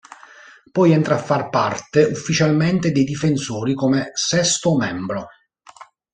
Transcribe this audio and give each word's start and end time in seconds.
Poi 0.75 0.93
entra 0.93 1.13
a 1.13 1.17
far 1.19 1.49
parte 1.51 2.01
ufficialmente 2.01 2.91
dei 2.91 3.03
difensori 3.03 3.75
come 3.75 4.09
sesto 4.15 4.75
membro. 4.75 5.27